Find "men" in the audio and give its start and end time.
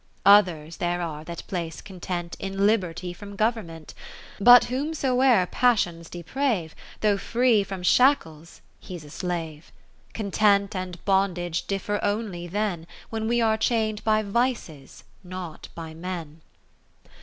15.93-16.41